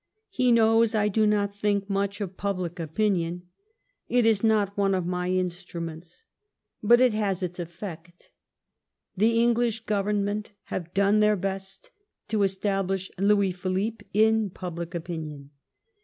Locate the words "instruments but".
5.29-6.99